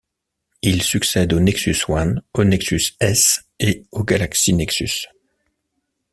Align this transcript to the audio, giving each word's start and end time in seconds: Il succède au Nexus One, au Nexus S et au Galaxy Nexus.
Il 0.63 0.81
succède 0.81 1.31
au 1.31 1.39
Nexus 1.39 1.77
One, 1.87 2.23
au 2.33 2.43
Nexus 2.43 2.93
S 3.01 3.43
et 3.59 3.85
au 3.91 4.03
Galaxy 4.03 4.51
Nexus. 4.51 5.05